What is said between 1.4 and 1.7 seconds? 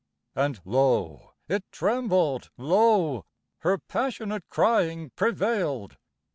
it